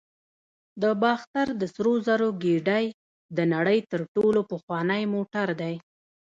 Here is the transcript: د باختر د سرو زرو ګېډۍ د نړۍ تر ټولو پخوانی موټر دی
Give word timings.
د 0.81 0.83
باختر 1.01 1.47
د 1.61 1.63
سرو 1.73 1.93
زرو 2.07 2.29
ګېډۍ 2.43 2.85
د 3.37 3.39
نړۍ 3.53 3.79
تر 3.91 4.01
ټولو 4.15 4.39
پخوانی 4.51 5.03
موټر 5.13 5.47
دی 5.61 5.75